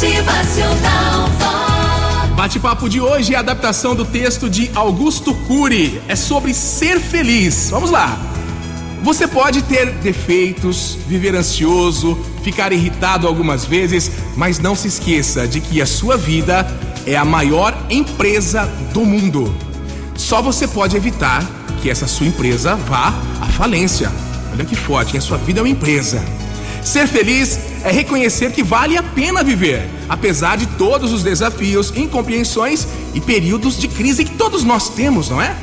[0.00, 1.28] Motivacional.
[2.34, 6.00] Bate-papo de hoje é a adaptação do texto de Augusto Cury.
[6.08, 7.68] É sobre ser feliz.
[7.68, 8.18] Vamos lá.
[9.02, 15.60] Você pode ter defeitos, viver ansioso, ficar irritado algumas vezes, mas não se esqueça de
[15.60, 16.66] que a sua vida
[17.06, 18.64] é a maior empresa
[18.94, 19.54] do mundo.
[20.16, 21.44] Só você pode evitar
[21.82, 24.10] que essa sua empresa vá à falência.
[24.50, 26.24] Olha que forte, a sua vida é uma empresa.
[26.82, 32.86] Ser feliz é reconhecer que vale a pena viver, apesar de todos os desafios, incompreensões
[33.14, 35.54] e períodos de crise que todos nós temos, não é?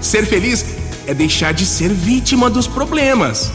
[0.00, 0.64] Ser feliz
[1.06, 3.50] é deixar de ser vítima dos problemas.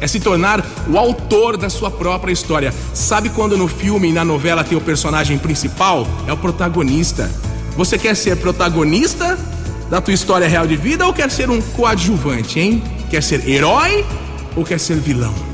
[0.00, 2.74] É se tornar o autor da sua própria história.
[2.92, 6.06] Sabe quando no filme e na novela tem o personagem principal?
[6.26, 7.30] É o protagonista.
[7.76, 9.38] Você quer ser protagonista
[9.88, 12.82] da tua história real de vida ou quer ser um coadjuvante, hein?
[13.10, 14.04] Quer ser herói
[14.56, 15.51] ou quer ser vilão?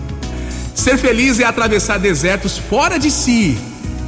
[0.78, 3.58] Ser feliz é atravessar desertos fora de si,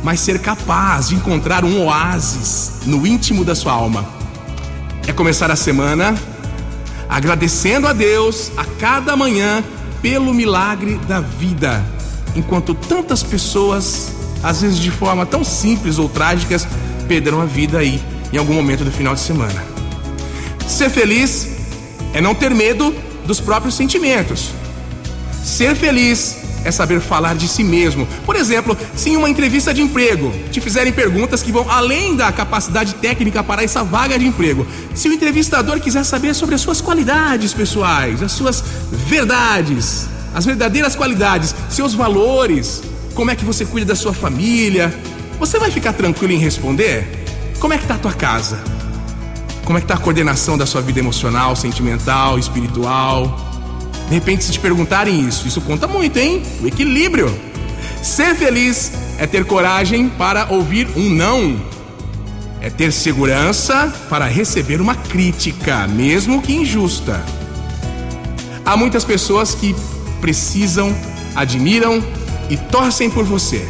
[0.04, 4.08] mas ser capaz de encontrar um oásis no íntimo da sua alma.
[5.04, 6.14] É começar a semana
[7.08, 9.64] agradecendo a Deus a cada manhã
[10.00, 11.84] pelo milagre da vida,
[12.36, 16.68] enquanto tantas pessoas, às vezes de forma tão simples ou trágicas,
[17.08, 18.00] perderam a vida aí
[18.32, 19.64] em algum momento do final de semana.
[20.68, 21.48] Ser feliz
[22.14, 22.94] é não ter medo
[23.26, 24.50] dos próprios sentimentos.
[25.42, 28.06] Ser feliz é saber falar de si mesmo.
[28.26, 32.30] Por exemplo, se em uma entrevista de emprego te fizerem perguntas que vão além da
[32.30, 36.80] capacidade técnica para essa vaga de emprego, se o entrevistador quiser saber sobre as suas
[36.80, 38.62] qualidades pessoais, as suas
[39.06, 42.82] verdades, as verdadeiras qualidades, seus valores,
[43.14, 44.94] como é que você cuida da sua família,
[45.38, 47.24] você vai ficar tranquilo em responder?
[47.58, 48.62] Como é que tá a tua casa?
[49.64, 53.49] Como é que tá a coordenação da sua vida emocional, sentimental, espiritual?
[54.10, 56.42] De repente, se te perguntarem isso, isso conta muito, hein?
[56.60, 57.32] O equilíbrio.
[58.02, 61.56] Ser feliz é ter coragem para ouvir um não.
[62.60, 67.24] É ter segurança para receber uma crítica, mesmo que injusta.
[68.64, 69.76] Há muitas pessoas que
[70.20, 70.92] precisam,
[71.36, 72.02] admiram
[72.50, 73.64] e torcem por você.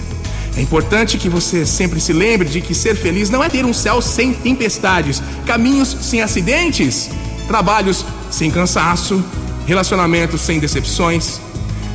[0.57, 3.75] É importante que você sempre se lembre de que ser feliz não é ter um
[3.75, 7.11] céu sem tempestades, caminhos sem acidentes,
[7.47, 9.23] trabalhos sem cansaço,
[9.67, 11.41] relacionamentos sem decepções.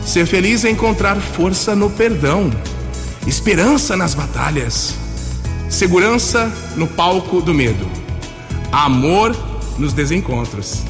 [0.05, 2.51] Ser feliz é encontrar força no perdão,
[3.25, 4.95] esperança nas batalhas,
[5.69, 7.89] segurança no palco do medo,
[8.71, 9.35] amor
[9.77, 10.83] nos desencontros.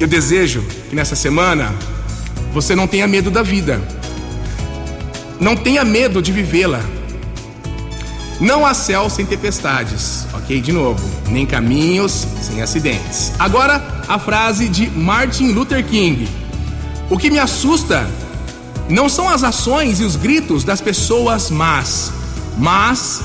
[0.00, 1.74] Eu desejo que nessa semana
[2.52, 3.82] você não tenha medo da vida,
[5.40, 6.82] não tenha medo de vivê-la.
[8.40, 10.60] Não há céu sem tempestades, ok?
[10.60, 13.32] De novo, nem caminhos sem acidentes.
[13.38, 16.28] Agora, a frase de Martin Luther King:
[17.10, 18.08] O que me assusta
[18.88, 22.12] não são as ações e os gritos das pessoas más,
[22.56, 23.20] mas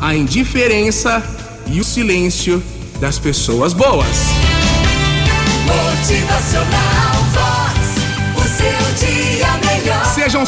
[0.00, 1.22] a indiferença
[1.66, 2.62] e o silêncio
[3.00, 4.06] das pessoas boas.
[5.66, 7.71] Motivacional Vox.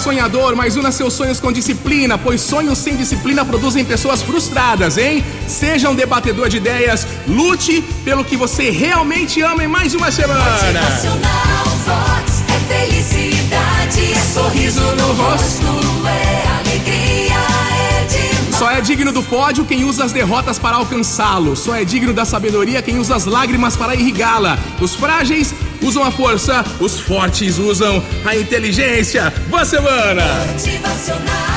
[0.05, 5.25] Sonhador, mas una seus sonhos com disciplina, pois sonhos sem disciplina produzem pessoas frustradas, hein?
[5.49, 11.54] Seja um debatedor de ideias, lute pelo que você realmente ama em mais uma semana.
[18.85, 21.57] Digno do pódio quem usa as derrotas para alcançá-lo.
[21.57, 24.59] Só é digno da sabedoria quem usa as lágrimas para irrigá-la.
[24.81, 29.33] Os frágeis usam a força, os fortes usam a inteligência.
[29.49, 30.23] Boa semana!
[30.53, 31.54] Motivacional